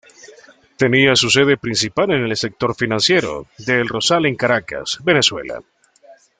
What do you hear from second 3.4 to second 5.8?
de El Rosal en Caracas, Venezuela.